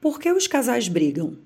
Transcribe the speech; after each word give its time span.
Por 0.00 0.20
que 0.20 0.30
os 0.30 0.46
casais 0.46 0.86
brigam? 0.86 1.36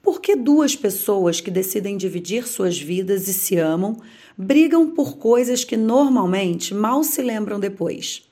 Por 0.00 0.20
que 0.20 0.36
duas 0.36 0.76
pessoas 0.76 1.40
que 1.40 1.50
decidem 1.50 1.96
dividir 1.96 2.46
suas 2.46 2.80
vidas 2.80 3.26
e 3.26 3.34
se 3.34 3.56
amam 3.56 4.00
brigam 4.38 4.90
por 4.90 5.16
coisas 5.16 5.64
que 5.64 5.76
normalmente 5.76 6.74
mal 6.74 7.02
se 7.02 7.20
lembram 7.22 7.58
depois? 7.58 8.28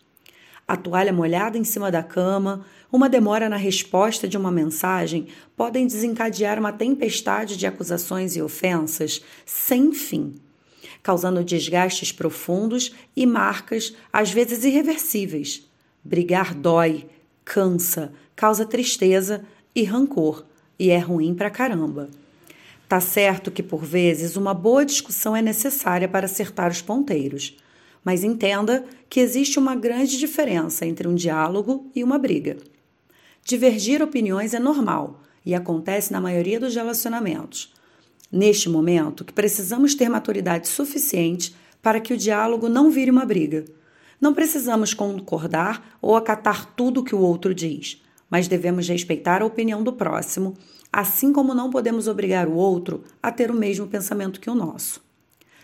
A 0.69 0.77
toalha 0.77 1.13
molhada 1.13 1.59
em 1.59 1.65
cima 1.65 1.91
da 1.91 2.01
cama, 2.01 2.65
uma 2.93 3.09
demora 3.09 3.49
na 3.49 3.57
resposta 3.57 4.29
de 4.29 4.37
uma 4.37 4.53
mensagem 4.53 5.27
podem 5.57 5.85
desencadear 5.85 6.61
uma 6.61 6.73
tempestade 6.73 7.57
de 7.57 7.67
acusações 7.67 8.37
e 8.37 8.43
ofensas 8.43 9.21
sem 9.45 9.93
fim, 9.93 10.35
causando 11.03 11.43
desgastes 11.43 12.13
profundos 12.13 12.95
e 13.17 13.27
marcas, 13.27 13.97
às 14.13 14.31
vezes 14.31 14.63
irreversíveis. 14.63 15.69
Brigar 16.05 16.55
dói, 16.55 17.07
cansa, 17.51 18.13
causa 18.37 18.65
tristeza 18.65 19.45
e 19.75 19.83
rancor, 19.83 20.45
e 20.79 20.91
é 20.91 20.99
ruim 20.99 21.35
pra 21.35 21.51
caramba. 21.51 22.09
Tá 22.89 23.01
certo 23.01 23.51
que 23.51 23.61
por 23.61 23.85
vezes 23.85 24.37
uma 24.37 24.55
boa 24.55 24.87
discussão 24.87 25.35
é 25.35 25.43
necessária 25.43 26.07
para 26.07 26.27
acertar 26.27 26.71
os 26.71 26.81
ponteiros, 26.81 27.59
mas 28.05 28.23
entenda 28.23 28.85
que 29.09 29.19
existe 29.19 29.59
uma 29.59 29.75
grande 29.75 30.17
diferença 30.17 30.87
entre 30.87 31.09
um 31.09 31.15
diálogo 31.17 31.91
e 31.93 32.05
uma 32.05 32.21
briga. 32.21 32.57
Divergir 33.45 34.01
opiniões 34.01 34.55
é 34.55 34.61
normal 34.61 35.21
e 35.45 35.53
acontece 35.53 36.13
na 36.13 36.21
maioria 36.21 36.61
dos 36.61 36.77
relacionamentos. 36.77 37.75
Neste 38.31 38.69
momento, 38.69 39.25
que 39.25 39.33
precisamos 39.33 39.97
ter 39.97 40.09
maturidade 40.09 40.69
suficiente 40.69 41.53
para 41.83 41.99
que 41.99 42.15
o 42.15 42.17
diálogo 42.17 42.69
não 42.69 42.93
vire 42.93 43.11
uma 43.11 43.25
briga. 43.25 43.65
Não 44.21 44.35
precisamos 44.35 44.93
concordar 44.93 45.97
ou 46.03 46.15
acatar 46.15 46.75
tudo 46.75 47.01
o 47.01 47.05
que 47.05 47.15
o 47.15 47.21
outro 47.21 47.55
diz, 47.55 48.03
mas 48.29 48.47
devemos 48.47 48.87
respeitar 48.87 49.41
a 49.41 49.47
opinião 49.47 49.83
do 49.83 49.95
próximo, 49.95 50.55
assim 50.93 51.33
como 51.33 51.55
não 51.55 51.71
podemos 51.71 52.07
obrigar 52.07 52.47
o 52.47 52.55
outro 52.55 53.03
a 53.23 53.33
ter 53.33 53.51
o 53.51 53.57
mesmo 53.57 53.87
pensamento 53.87 54.39
que 54.39 54.51
o 54.51 54.55
nosso. 54.55 55.03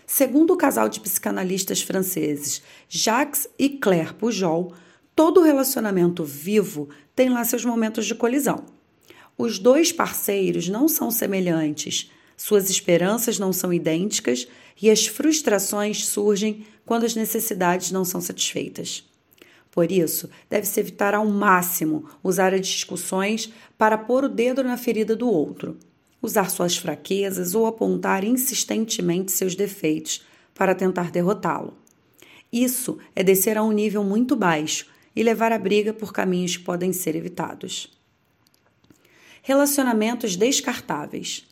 Segundo 0.07 0.53
o 0.53 0.57
casal 0.57 0.89
de 0.89 0.99
psicanalistas 0.99 1.81
franceses 1.81 2.63
Jacques 2.89 3.47
e 3.59 3.69
Claire 3.69 4.13
Pujol, 4.13 4.73
todo 5.15 5.43
relacionamento 5.43 6.23
vivo 6.23 6.89
tem 7.15 7.29
lá 7.29 7.43
seus 7.43 7.63
momentos 7.63 8.05
de 8.05 8.15
colisão. 8.15 8.63
Os 9.37 9.59
dois 9.59 9.91
parceiros 9.91 10.67
não 10.67 10.87
são 10.87 11.11
semelhantes, 11.11 12.11
suas 12.37 12.69
esperanças 12.69 13.39
não 13.39 13.51
são 13.51 13.73
idênticas 13.73 14.47
e 14.79 14.91
as 14.91 15.07
frustrações 15.07 16.05
surgem 16.05 16.65
quando 16.85 17.03
as 17.03 17.15
necessidades 17.15 17.91
não 17.91 18.05
são 18.05 18.21
satisfeitas. 18.21 19.03
Por 19.71 19.91
isso, 19.91 20.29
deve-se 20.49 20.79
evitar 20.79 21.13
ao 21.13 21.25
máximo 21.25 22.09
usar 22.23 22.53
as 22.53 22.65
discussões 22.65 23.51
para 23.77 23.97
pôr 23.97 24.23
o 24.23 24.29
dedo 24.29 24.63
na 24.63 24.77
ferida 24.77 25.15
do 25.15 25.27
outro, 25.27 25.77
usar 26.21 26.49
suas 26.49 26.77
fraquezas 26.77 27.55
ou 27.55 27.65
apontar 27.65 28.23
insistentemente 28.23 29.31
seus 29.31 29.55
defeitos 29.55 30.23
para 30.53 30.73
tentar 30.75 31.11
derrotá-lo. 31.11 31.73
Isso 32.51 32.97
é 33.15 33.23
descer 33.23 33.57
a 33.57 33.63
um 33.63 33.71
nível 33.71 34.03
muito 34.03 34.35
baixo 34.35 34.87
e 35.15 35.23
levar 35.23 35.51
a 35.51 35.59
briga 35.59 35.91
por 35.93 36.13
caminhos 36.13 36.57
que 36.57 36.63
podem 36.63 36.93
ser 36.93 37.15
evitados. 37.15 37.91
Relacionamentos 39.41 40.35
descartáveis. 40.35 41.47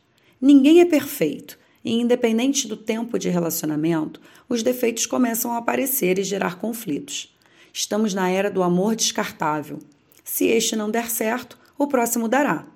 Ninguém 0.45 0.79
é 0.79 0.85
perfeito 0.85 1.57
e, 1.83 1.99
independente 1.99 2.67
do 2.67 2.77
tempo 2.77 3.17
de 3.17 3.29
relacionamento, 3.29 4.21
os 4.47 4.61
defeitos 4.61 5.07
começam 5.07 5.51
a 5.51 5.57
aparecer 5.57 6.19
e 6.19 6.23
gerar 6.23 6.59
conflitos. 6.59 7.35
Estamos 7.73 8.13
na 8.13 8.29
era 8.29 8.51
do 8.51 8.61
amor 8.61 8.95
descartável. 8.95 9.79
Se 10.23 10.45
este 10.45 10.75
não 10.75 10.91
der 10.91 11.09
certo, 11.09 11.57
o 11.79 11.87
próximo 11.87 12.27
dará. 12.27 12.67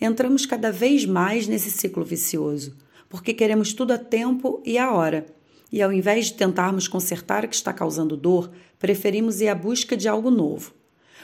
Entramos 0.00 0.46
cada 0.46 0.72
vez 0.72 1.04
mais 1.04 1.46
nesse 1.46 1.70
ciclo 1.70 2.06
vicioso, 2.06 2.74
porque 3.06 3.34
queremos 3.34 3.74
tudo 3.74 3.92
a 3.92 3.98
tempo 3.98 4.62
e 4.64 4.78
a 4.78 4.90
hora. 4.90 5.26
E 5.70 5.82
ao 5.82 5.92
invés 5.92 6.28
de 6.28 6.32
tentarmos 6.32 6.88
consertar 6.88 7.44
o 7.44 7.48
que 7.48 7.54
está 7.54 7.70
causando 7.70 8.16
dor, 8.16 8.50
preferimos 8.78 9.42
ir 9.42 9.48
à 9.48 9.54
busca 9.54 9.94
de 9.94 10.08
algo 10.08 10.30
novo. 10.30 10.72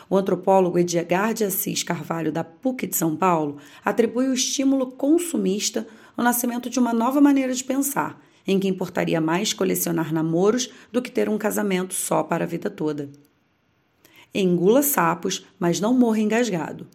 O 0.08 0.16
antropólogo 0.16 0.78
Edgar 0.78 1.34
de 1.34 1.44
Assis 1.44 1.82
Carvalho, 1.82 2.30
da 2.30 2.44
PUC 2.44 2.86
de 2.86 2.96
São 2.96 3.16
Paulo, 3.16 3.56
atribui 3.84 4.28
o 4.28 4.34
estímulo 4.34 4.92
consumista 4.92 5.86
ao 6.16 6.24
nascimento 6.24 6.70
de 6.70 6.78
uma 6.78 6.92
nova 6.92 7.20
maneira 7.20 7.52
de 7.52 7.64
pensar, 7.64 8.22
em 8.46 8.60
que 8.60 8.68
importaria 8.68 9.20
mais 9.20 9.52
colecionar 9.52 10.14
namoros 10.14 10.70
do 10.92 11.02
que 11.02 11.10
ter 11.10 11.28
um 11.28 11.36
casamento 11.36 11.92
só 11.92 12.22
para 12.22 12.44
a 12.44 12.46
vida 12.46 12.70
toda. 12.70 13.10
Engula 14.32 14.82
sapos, 14.82 15.44
mas 15.58 15.80
não 15.80 15.92
morra 15.92 16.20
engasgado. 16.20 16.86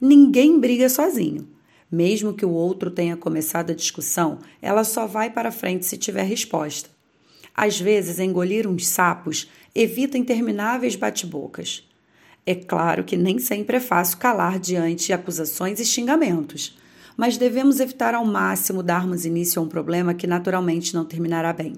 Ninguém 0.00 0.60
briga 0.60 0.88
sozinho. 0.88 1.48
Mesmo 1.90 2.34
que 2.34 2.44
o 2.44 2.50
outro 2.50 2.90
tenha 2.90 3.16
começado 3.16 3.70
a 3.70 3.74
discussão, 3.74 4.40
ela 4.60 4.84
só 4.84 5.06
vai 5.06 5.30
para 5.30 5.50
frente 5.50 5.86
se 5.86 5.96
tiver 5.96 6.24
resposta. 6.24 6.90
Às 7.54 7.80
vezes, 7.80 8.18
engolir 8.18 8.68
uns 8.68 8.86
sapos 8.86 9.50
evita 9.74 10.18
intermináveis 10.18 10.96
bate-bocas. 10.96 11.87
É 12.46 12.54
claro 12.54 13.04
que 13.04 13.16
nem 13.16 13.38
sempre 13.38 13.76
é 13.76 13.80
fácil 13.80 14.18
calar 14.18 14.58
diante 14.58 15.06
de 15.06 15.12
acusações 15.12 15.80
e 15.80 15.84
xingamentos, 15.84 16.78
mas 17.16 17.36
devemos 17.36 17.80
evitar 17.80 18.14
ao 18.14 18.24
máximo 18.24 18.82
darmos 18.82 19.26
início 19.26 19.60
a 19.60 19.64
um 19.64 19.68
problema 19.68 20.14
que 20.14 20.26
naturalmente 20.26 20.94
não 20.94 21.04
terminará 21.04 21.52
bem. 21.52 21.74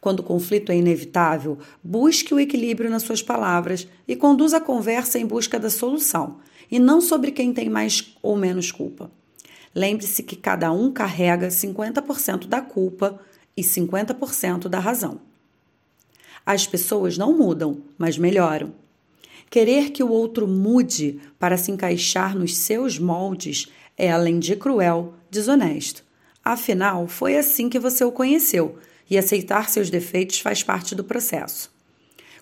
Quando 0.00 0.18
o 0.18 0.24
conflito 0.24 0.72
é 0.72 0.76
inevitável, 0.76 1.58
busque 1.82 2.34
o 2.34 2.40
equilíbrio 2.40 2.90
nas 2.90 3.04
suas 3.04 3.22
palavras 3.22 3.86
e 4.06 4.16
conduza 4.16 4.56
a 4.56 4.60
conversa 4.60 5.16
em 5.18 5.24
busca 5.24 5.60
da 5.60 5.70
solução, 5.70 6.38
e 6.68 6.78
não 6.80 7.00
sobre 7.00 7.30
quem 7.30 7.52
tem 7.52 7.70
mais 7.70 8.16
ou 8.20 8.36
menos 8.36 8.72
culpa. 8.72 9.10
Lembre-se 9.74 10.22
que 10.22 10.34
cada 10.34 10.72
um 10.72 10.90
carrega 10.90 11.48
50% 11.48 12.46
da 12.46 12.60
culpa 12.60 13.20
e 13.56 13.62
50% 13.62 14.68
da 14.68 14.78
razão. 14.78 15.20
As 16.44 16.66
pessoas 16.66 17.16
não 17.16 17.36
mudam, 17.36 17.78
mas 17.96 18.18
melhoram. 18.18 18.74
Querer 19.52 19.90
que 19.90 20.02
o 20.02 20.08
outro 20.08 20.48
mude 20.48 21.20
para 21.38 21.58
se 21.58 21.70
encaixar 21.70 22.34
nos 22.34 22.56
seus 22.56 22.98
moldes 22.98 23.68
é, 23.98 24.10
além 24.10 24.38
de 24.38 24.56
cruel, 24.56 25.12
desonesto. 25.30 26.02
Afinal, 26.42 27.06
foi 27.06 27.36
assim 27.36 27.68
que 27.68 27.78
você 27.78 28.02
o 28.02 28.10
conheceu 28.10 28.78
e 29.10 29.18
aceitar 29.18 29.68
seus 29.68 29.90
defeitos 29.90 30.40
faz 30.40 30.62
parte 30.62 30.94
do 30.94 31.04
processo. 31.04 31.70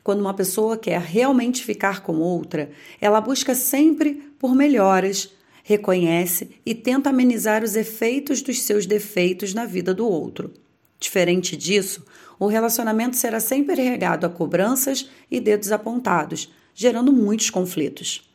Quando 0.05 0.21
uma 0.21 0.33
pessoa 0.33 0.79
quer 0.79 1.01
realmente 1.01 1.65
ficar 1.65 2.05
com 2.05 2.15
outra, 2.19 2.71
ela 3.01 3.21
busca 3.21 3.57
sempre 3.57 4.33
por 4.39 4.55
melhoras, 4.55 5.35
reconhece 5.65 6.61
e 6.65 6.77
tenta 6.77 7.11
amenizar 7.11 7.65
os 7.65 7.75
efeitos 7.75 8.41
dos 8.41 8.63
seus 8.63 8.87
defeitos 8.87 9.53
na 9.53 9.65
vida 9.65 9.93
do 9.93 10.07
outro. 10.07 10.55
Diferente 11.01 11.57
disso, 11.57 12.07
o 12.39 12.47
relacionamento 12.47 13.17
será 13.17 13.41
sempre 13.41 13.83
regado 13.83 14.27
a 14.27 14.31
cobranças 14.31 15.11
e 15.29 15.41
dedos 15.41 15.73
apontados, 15.73 16.49
gerando 16.75 17.13
muitos 17.13 17.51
conflitos. 17.51 18.29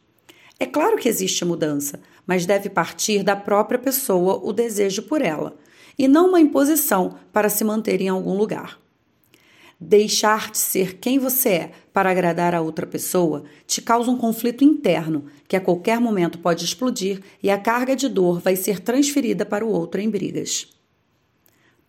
É 0.59 0.66
claro 0.66 0.97
que 0.97 1.09
existe 1.09 1.44
mudança, 1.44 2.00
mas 2.25 2.46
deve 2.46 2.69
partir 2.69 3.23
da 3.23 3.35
própria 3.35 3.78
pessoa 3.78 4.40
o 4.44 4.53
desejo 4.53 5.03
por 5.03 5.22
ela, 5.22 5.56
e 5.97 6.07
não 6.07 6.29
uma 6.29 6.40
imposição 6.40 7.16
para 7.31 7.50
se 7.50 7.63
manter 7.63 8.01
em 8.01 8.09
algum 8.09 8.35
lugar. 8.38 8.79
Deixar 9.79 10.51
de 10.51 10.57
ser 10.57 10.97
quem 11.00 11.19
você 11.19 11.50
é 11.50 11.72
para 11.91 12.09
agradar 12.09 12.56
a 12.56 12.62
outra 12.62 12.88
pessoa 12.88 13.44
te 13.68 13.81
causa 13.81 14.09
um 14.09 14.18
conflito 14.18 14.63
interno 14.63 15.25
que 15.47 15.56
a 15.56 15.62
qualquer 15.62 16.00
momento 16.00 16.40
pode 16.40 16.63
explodir 16.63 17.22
e 17.44 17.50
a 17.50 17.57
carga 17.57 17.95
de 17.95 18.07
dor 18.07 18.40
vai 18.40 18.56
ser 18.56 18.79
transferida 18.79 19.45
para 19.45 19.66
o 19.66 19.69
outro 19.69 20.00
em 20.00 20.09
brigas. 20.09 20.69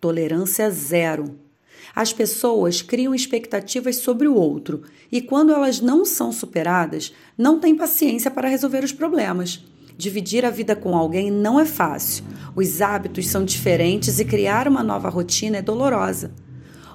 Tolerância 0.01 0.69
zero. 0.71 1.39
As 1.95 2.13
pessoas 2.13 2.83
criam 2.83 3.15
expectativas 3.15 3.97
sobre 3.97 4.29
o 4.29 4.35
outro 4.35 4.83
e, 5.11 5.21
quando 5.21 5.53
elas 5.53 5.81
não 5.81 6.05
são 6.05 6.31
superadas, 6.33 7.13
não 7.37 7.59
têm 7.59 7.77
paciência 7.77 8.31
para 8.31 8.49
resolver 8.49 8.85
os 8.85 8.93
problemas. 8.93 9.65
Dividir 9.97 10.45
a 10.45 10.51
vida 10.51 10.77
com 10.77 10.97
alguém 10.97 11.31
não 11.31 11.59
é 11.59 11.65
fácil. 11.65 12.25
Os 12.55 12.83
hábitos 12.83 13.29
são 13.29 13.45
diferentes 13.45 14.19
e 14.19 14.25
criar 14.25 14.69
uma 14.69 14.83
nova 14.83 15.09
rotina 15.09 15.59
é 15.59 15.63
dolorosa. 15.63 16.33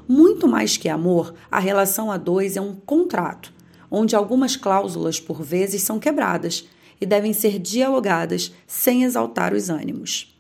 Muito 0.08 0.48
mais 0.48 0.78
que 0.78 0.90
amor, 0.90 1.34
a 1.50 1.60
relação 1.60 2.12
a 2.12 2.18
dois 2.18 2.58
é 2.58 2.62
um 2.62 2.76
contrato, 2.76 3.54
onde 3.90 4.16
algumas 4.16 4.56
cláusulas 4.56 5.20
por 5.20 5.42
vezes 5.42 5.82
são 5.82 6.00
quebradas 6.00 6.68
e 7.00 7.06
devem 7.06 7.34
ser 7.34 7.58
dialogadas 7.58 8.52
sem 8.68 9.04
exaltar 9.04 9.54
os 9.54 9.70
ânimos. 9.70 10.40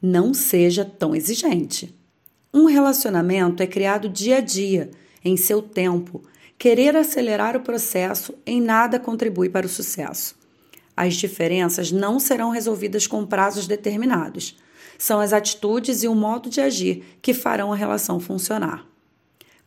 Não 0.00 0.34
seja 0.34 0.84
tão 0.84 1.14
exigente. 1.14 1.97
Um 2.52 2.64
relacionamento 2.64 3.62
é 3.62 3.66
criado 3.66 4.08
dia 4.08 4.38
a 4.38 4.40
dia, 4.40 4.90
em 5.24 5.36
seu 5.36 5.60
tempo. 5.60 6.22
Querer 6.56 6.96
acelerar 6.96 7.56
o 7.56 7.60
processo 7.60 8.34
em 8.46 8.60
nada 8.60 8.98
contribui 8.98 9.48
para 9.48 9.66
o 9.66 9.68
sucesso. 9.68 10.34
As 10.96 11.14
diferenças 11.14 11.92
não 11.92 12.18
serão 12.18 12.50
resolvidas 12.50 13.06
com 13.06 13.26
prazos 13.26 13.66
determinados. 13.66 14.56
São 14.96 15.20
as 15.20 15.32
atitudes 15.32 16.02
e 16.02 16.08
o 16.08 16.14
modo 16.14 16.50
de 16.50 16.60
agir 16.60 17.04
que 17.22 17.34
farão 17.34 17.72
a 17.72 17.76
relação 17.76 18.18
funcionar. 18.18 18.84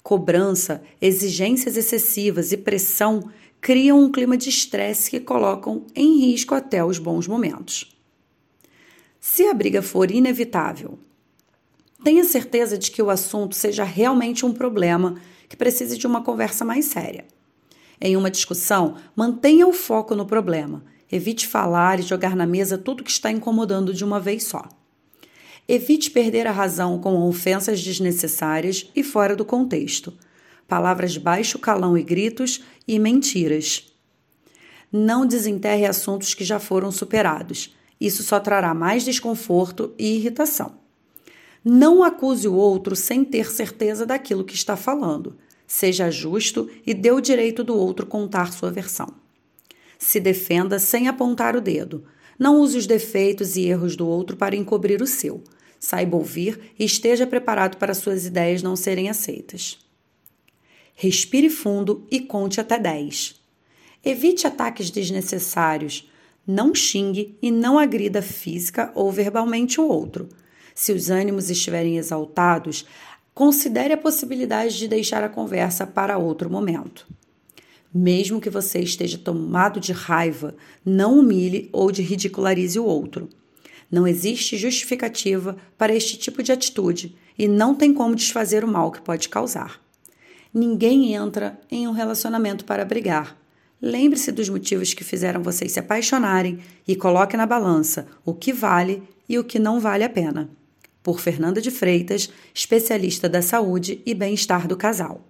Cobrança, 0.03 0.81
exigências 0.99 1.77
excessivas 1.77 2.51
e 2.51 2.57
pressão 2.57 3.29
criam 3.61 4.01
um 4.01 4.11
clima 4.11 4.35
de 4.35 4.49
estresse 4.49 5.09
que 5.09 5.19
colocam 5.19 5.85
em 5.95 6.19
risco 6.19 6.55
até 6.55 6.83
os 6.83 6.97
bons 6.97 7.27
momentos. 7.27 7.95
Se 9.19 9.47
a 9.47 9.53
briga 9.53 9.83
for 9.83 10.09
inevitável, 10.09 10.97
tenha 12.03 12.23
certeza 12.23 12.77
de 12.77 12.91
que 12.91 13.01
o 13.01 13.09
assunto 13.09 13.55
seja 13.55 13.83
realmente 13.83 14.45
um 14.45 14.53
problema 14.53 15.15
que 15.47 15.55
precise 15.55 15.97
de 15.97 16.07
uma 16.07 16.23
conversa 16.23 16.65
mais 16.65 16.85
séria. 16.85 17.25
Em 17.99 18.17
uma 18.17 18.31
discussão, 18.31 18.95
mantenha 19.15 19.67
o 19.67 19.73
foco 19.73 20.15
no 20.15 20.25
problema. 20.25 20.83
Evite 21.11 21.47
falar 21.47 21.99
e 21.99 22.03
jogar 22.03 22.35
na 22.35 22.47
mesa 22.47 22.77
tudo 22.77 23.03
que 23.03 23.11
está 23.11 23.29
incomodando 23.31 23.93
de 23.93 24.03
uma 24.03 24.19
vez 24.19 24.45
só. 24.45 24.67
Evite 25.67 26.09
perder 26.09 26.47
a 26.47 26.51
razão 26.51 26.99
com 26.99 27.27
ofensas 27.27 27.83
desnecessárias 27.83 28.89
e 28.95 29.03
fora 29.03 29.35
do 29.35 29.45
contexto, 29.45 30.13
palavras 30.67 31.13
de 31.13 31.19
baixo 31.19 31.59
calão 31.59 31.97
e 31.97 32.01
gritos 32.01 32.63
e 32.87 32.97
mentiras. 32.97 33.93
Não 34.91 35.25
desenterre 35.25 35.85
assuntos 35.85 36.33
que 36.33 36.43
já 36.43 36.59
foram 36.59 36.91
superados. 36.91 37.75
Isso 37.99 38.23
só 38.23 38.39
trará 38.39 38.73
mais 38.73 39.05
desconforto 39.05 39.93
e 39.97 40.15
irritação. 40.15 40.80
Não 41.63 42.03
acuse 42.03 42.47
o 42.47 42.55
outro 42.55 42.95
sem 42.95 43.23
ter 43.23 43.51
certeza 43.51 44.05
daquilo 44.05 44.43
que 44.43 44.55
está 44.55 44.75
falando. 44.75 45.35
Seja 45.67 46.09
justo 46.09 46.69
e 46.85 46.93
dê 46.93 47.11
o 47.11 47.21
direito 47.21 47.63
do 47.63 47.77
outro 47.77 48.05
contar 48.05 48.51
sua 48.51 48.71
versão. 48.71 49.13
Se 49.99 50.19
defenda 50.19 50.79
sem 50.79 51.07
apontar 51.07 51.55
o 51.55 51.61
dedo. 51.61 52.03
Não 52.37 52.59
use 52.59 52.77
os 52.77 52.87
defeitos 52.87 53.55
e 53.55 53.65
erros 53.65 53.95
do 53.95 54.07
outro 54.07 54.35
para 54.35 54.55
encobrir 54.55 55.01
o 55.01 55.07
seu. 55.07 55.43
Saiba 55.79 56.17
ouvir 56.17 56.73
e 56.77 56.83
esteja 56.83 57.27
preparado 57.27 57.77
para 57.77 57.93
suas 57.93 58.25
ideias 58.25 58.63
não 58.63 58.75
serem 58.75 59.09
aceitas. 59.09 59.77
Respire 60.95 61.49
fundo 61.49 62.05
e 62.09 62.19
conte 62.19 62.59
até 62.59 62.79
10. 62.79 63.39
Evite 64.03 64.47
ataques 64.47 64.89
desnecessários. 64.89 66.09
Não 66.45 66.73
xingue 66.73 67.37
e 67.41 67.51
não 67.51 67.77
agrida 67.77 68.21
física 68.21 68.91
ou 68.95 69.11
verbalmente 69.11 69.79
o 69.79 69.87
outro. 69.87 70.27
Se 70.73 70.91
os 70.91 71.09
ânimos 71.09 71.49
estiverem 71.49 71.97
exaltados, 71.97 72.85
considere 73.33 73.93
a 73.93 73.97
possibilidade 73.97 74.77
de 74.77 74.87
deixar 74.87 75.23
a 75.23 75.29
conversa 75.29 75.87
para 75.87 76.17
outro 76.17 76.49
momento. 76.49 77.07
Mesmo 77.93 78.39
que 78.39 78.49
você 78.49 78.79
esteja 78.79 79.17
tomado 79.17 79.79
de 79.79 79.91
raiva, 79.91 80.55
não 80.85 81.19
humilhe 81.19 81.69
ou 81.73 81.91
de 81.91 82.01
ridicularize 82.01 82.79
o 82.79 82.85
outro. 82.85 83.27
Não 83.91 84.07
existe 84.07 84.57
justificativa 84.57 85.57
para 85.77 85.93
este 85.93 86.17
tipo 86.17 86.41
de 86.41 86.51
atitude 86.51 87.15
e 87.37 87.47
não 87.47 87.75
tem 87.75 87.93
como 87.93 88.15
desfazer 88.15 88.63
o 88.63 88.67
mal 88.67 88.91
que 88.91 89.01
pode 89.01 89.27
causar. 89.27 89.81
Ninguém 90.53 91.13
entra 91.13 91.59
em 91.69 91.87
um 91.87 91.91
relacionamento 91.91 92.63
para 92.63 92.85
brigar. 92.85 93.37
Lembre-se 93.81 94.31
dos 94.31 94.47
motivos 94.47 94.93
que 94.93 95.03
fizeram 95.03 95.41
vocês 95.41 95.71
se 95.71 95.79
apaixonarem 95.79 96.59
e 96.87 96.95
coloque 96.95 97.35
na 97.35 97.45
balança 97.45 98.07
o 98.23 98.33
que 98.33 98.53
vale 98.53 99.03
e 99.27 99.37
o 99.37 99.43
que 99.43 99.59
não 99.59 99.79
vale 99.79 100.03
a 100.03 100.09
pena 100.09 100.49
por 101.03 101.19
Fernanda 101.19 101.61
de 101.61 101.71
Freitas, 101.71 102.31
especialista 102.53 103.27
da 103.27 103.41
saúde 103.41 104.01
e 104.05 104.13
bem-estar 104.13 104.67
do 104.67 104.77
casal. 104.77 105.25